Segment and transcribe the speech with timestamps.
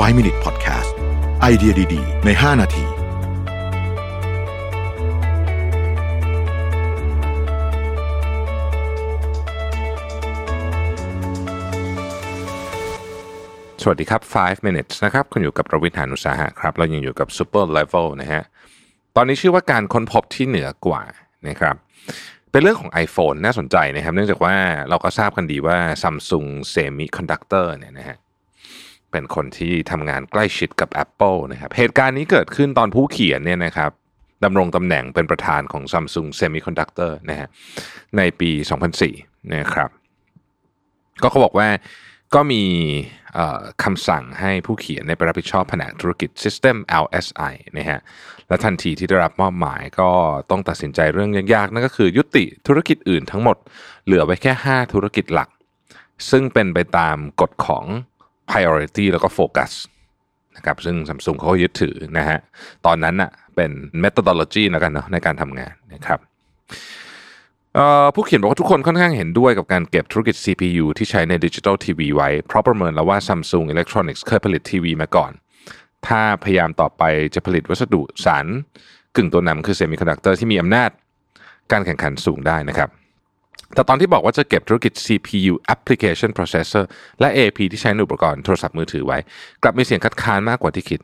[0.00, 0.92] 5 Minute Podcast
[1.40, 2.84] ไอเดียดี ๆ ใน 5 นาที
[13.82, 18.42] สวัสดีครับ 5 minutes นะครับ คุณอยู่กับประวิทยานุสาหะครับ เรายังอยู่กับ super level นะฮะ
[19.16, 21.02] ตอนนี้ชื่อว่าการค้นพบที่เหนือกว่า
[21.48, 21.76] นะครับ
[22.50, 24.54] เป็นเรื่องของ iPhone น่าสนใจนะครับ เนื่องจากว่า
[24.88, 28.18] เราก็ทราบกันดีว่า Samsung Semiconductor เนี่ยนะฮะ
[29.12, 33.90] เป็นคนที่ทำงานใกล้ชิดกับ Apple นะครับเหตุการณ์นี้เกิดขึ้นตอนผู้เขียนเนี่ยนะครับ
[34.44, 37.48] ดำรงตำแหน่งเป็นประธานของ Samsung Semiconductor นะฮะ
[38.16, 38.50] ในปี
[39.02, 39.90] 2004 นะครับ
[41.22, 41.68] ก็เขาบอกว่า
[42.34, 42.62] ก็มี
[43.84, 48.00] คำสั่งให้ผู้เขียนในไปรับผิดชอบแผนกธุรกิจ System LSI นะฮะ
[48.48, 50.10] และทันทีที่ได้รับมอบหมายก็
[50.50, 53.56] ต้องตัดสินใจเรื่องยากๆ นั่นก็คือยุติธุรกิจอื่นทั้งหมด
[54.04, 55.48] เหลือไว้แค่ 5 ธุรกิจหลัก
[56.30, 57.84] ซึ่งเป็นไปตามกฎของ
[58.52, 59.72] priority แล้วก็ focus
[60.56, 62.38] นะครับซึ่ง Samsung เขาก็ยึดถือนะฮะ
[62.86, 63.70] ตอนนั้นน่ะเป็น
[64.02, 66.18] methodology แล้วกันเนาะในการทำงานนะครับ
[68.14, 75.32] ผู้เขียนบอกว่าทุกคนค่อนข้างเห็นด้วยกับการเก็บธุรกิจ CPU ที่ใช้ในดิจิ t a ลทีวีไว้ เพราะประเมินแล้วว่า Samsung Electronics เคยผลิตทีวีมาก่อน
[76.06, 77.02] ถ้าพยายามต่อไป
[77.34, 78.46] จะผลิตวัสดุสาร
[79.16, 80.90] กึ่งตัวนำคือเซมิคอนดักเตอร์ที่มีอำนาจ
[81.72, 82.88] การแข่งขันสูงได้นะครับ
[83.74, 86.84] แต่ตอนที่บอกว่าจะเก็บธุรกิจ CPU application processor
[87.20, 89.18] และ AP ที่ใช้ในอุปกรณ์โทรศัพท์มือถือไว้
[89.62, 91.00] กลับมีเสียงคัดค้านมากกว่าที่คิด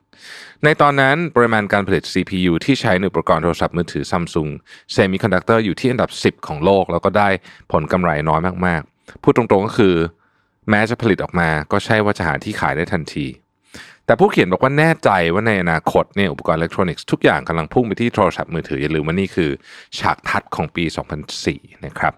[0.64, 4.50] ในตอนนั้นปริมาณการผลิต CPU ที่ใช้ในอุปกรณ์โทรศัพท์มือถือ Samsung
[4.94, 7.28] Semiconductor อยู่ที่อันดับ 10 ของโลก แล้วก็ได้
[7.72, 9.94] ผลกำไรน้อยมากๆ พูดตรงๆก็คือ
[10.70, 13.26] แม้จะผลิตออกมาก็ใช่ว่าจะหาที่ขายได้ทันที
[14.06, 19.50] แต่ผู้เขียนบอกว่าแน่ใจว่าในอนาคตเนี่ยอุปกรณ์อิเล็กทรอนิกส์ทุกอย่างกำลังพุ่งไปที่โทรศัพท์มือถืออย่าลืมว่านี่คือ
[19.98, 20.84] ฉากทัดของปี
[21.34, 22.14] 2004 นะครับ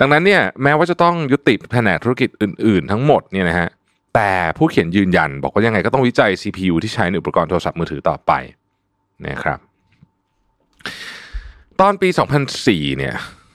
[0.00, 3.68] ดังนั้นเนี่ยแม้ว่าจะต้องยุติแผนกธุรกิจอื่น ๆ ทั้งหมดเนี่ยนะฮะ
[4.14, 8.32] แต่ผู้เขียนยืนยัน บอกว่ายังไงก็ต้องวิจัย CPU ที่ใช้ในอุปกรณ์โทรศัพท์มือถือต่อไป
[9.26, 9.58] นะครับ
[11.80, 12.08] ตอนปี
[12.52, 13.14] 2004 เนี่ย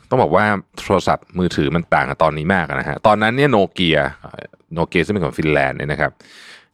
[0.09, 0.45] ต้องบอกว่า
[0.83, 3.99] โทรศัพท์มือถือมันต่างกับตอนนี้มากนะฮะตอนนั้นเนี่ยโนเกีย
[4.73, 6.11] โนเกียซึ่งเป็นของฟินแลนด์เนี่ยนะครับ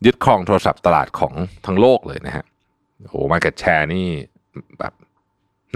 [0.05, 1.33] ยึดครองโทรศัพท์ตลาดของ
[1.65, 2.45] ทั้งโลกเลยนะฮะ
[2.99, 4.07] โอ้โหมาเก็ตแชร์นี่
[4.79, 4.93] แบบ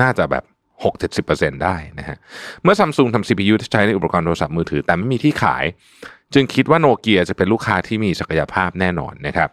[0.01, 0.43] น่าจะแบบ
[0.83, 2.17] 6-70%ได้นะฮะ
[2.63, 5.65] เมื่อซัมซุงทำ CPU ที่ใช้ในอุปกรณ์โทรศัพท์มือถือ แต่ไม่มีที่ขาย
[6.33, 9.49] จึงคิดว่าโนเกียจะเป็นลูกค้าที่มีศักยภาพแน่นอนนะครับ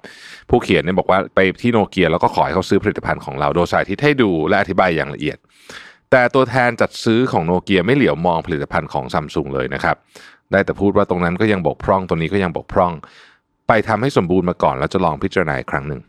[0.48, 5.38] ผู้เขียนเนี่ยบอกว่าไปที่โนเกียแล้วก็ขอให้เขาซื้อผลิตภัณฑ์ของเราโดยสาธิตให้ดูและอธิบายอย่างละเอียด
[6.10, 9.97] แต่ตัวแทนจัดซื้อของโนเกียไม่เหลียวมองผลิตภัณฑ์ของซัมซุงเลยนะครับ
[10.52, 12.92] ได้แต่พูดว่าตรงนั้นก็ยังบกพร่องตรงนี้ก็ยังบกพร่อง
[13.68, 16.00] ไปทำให้สมบูรณ์มาก่อนแล้วจะลองพิจารณาอีกครั้งหนึ่ง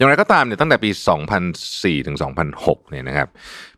[0.00, 0.90] อย่างไรก็ตามเนี่ยตั้งแต่ปี
[1.48, 2.16] 2004ถึง
[2.52, 3.28] 2006เนี่ยนะครับ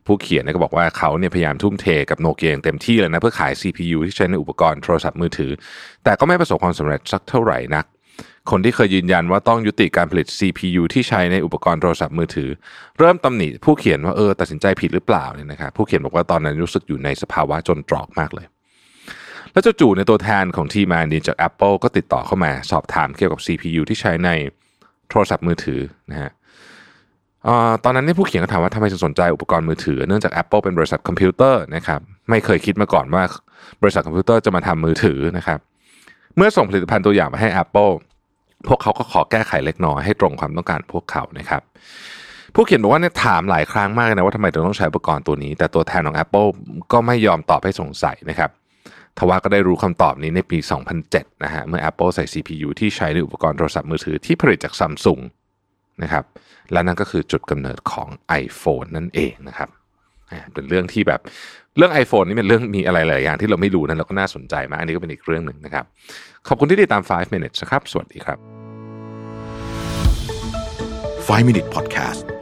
[0.05, 5.51] ผู้เขียนเนี่ยก็บอกว่าเขาเนี่ยพยายามทุ่มเทกับโนเกียเต็มที่เลยนะเพื่อขาย CPU ที่ใช้ในอุปกรณ์โทรศัพท์มือถือ
[6.03, 7.85] แต่ก็ไม่ประสบความสำเร็จสักเท่าไหร่นัก
[8.51, 12.49] คนที่เคยยืนยันว่าต้องยุติการผลิต CPU ที่ใช้ในอุปกรณ์โทรศัพท์มือถือ
[12.99, 18.47] เริ่มตำหนิผู้เขียนว่าเออตัดสินใจผิดหรือเปล่าเนี่ยนะครับผู้เขียนบอกว่าตอนนั้นรู้สึกอยู่ในสภาวะจนตรอกมากเลย
[19.51, 24.29] แล้วจู่ๆในตัวแทนของทีมงานดีจาก Apple ก็ติดต่อเข้ามาสอบถามเกี่ยวกับ CPU ที่ใช้ใน
[25.09, 25.79] โทรศัพท์มือถือ
[26.11, 26.31] นะฮะ
[27.47, 31.99] อ่อตอนนั้นนี่ผู้เขียนก็ถามว่าทำไมถึงสนใจอุปกรณ์มือถือ เนื่องจาก Apple เป็นบริษัทคอมพิวเตอร์นะครับ
[32.29, 33.23] ไม่เคยคิดมาก่อนว่า
[33.81, 35.59] บริษัทคอมพิวเตอร์จะมาทำมือถือนะครับ
[36.37, 37.91] เมื่อส่งผลิตภัณฑ์ตัวอย่างมาให้ Apple
[38.67, 41.61] พวกเขาก็ขอแก้ไขเล็กน้อยให้ตรงความต้องการพวกเขานะครับ
[42.55, 46.47] ผู้เขียนบอกว่าเนี่ยถามหลายครั้งมากนะว่าทำไมถึงต้องใช้อุปกรณ์ตัวนี้ แต่ตัวแทนของ Apple
[46.91, 48.49] ก็ไม่ยอมตอบให้สงสัยนะครับ
[49.17, 50.57] ทว่าก็ได้รู้คำตอบนี้ในปี
[51.01, 55.21] 2007 นะฮะเมื่อ Apple ใส่ CPU ที่ใช้ในอุปกรณ์โทรศัพท์มือถือที่ผลิตจาก Samsung
[56.03, 56.23] นะครับ
[56.71, 58.07] และนั่นก็คือจุดกำเนิดของ
[58.43, 59.69] iPhone นั่นเองนะครับ
[60.53, 61.21] เป็นเรื่องที่แบบ
[61.77, 65.85] เรื่อง iPhone นี่เป็นเรื่องมีอะไรหลายอย่างที่เราไม่รู้นั้นเราก็น่าสนใจมาก อันนี้ก็เป็นอีกเรื่องหนึ่งนะครับ
[66.47, 68.39] ขอบคุณที่ติดตาม 5 minutes นะครับ สวัสดีครับ
[71.27, 72.32] 5 Minute Podcast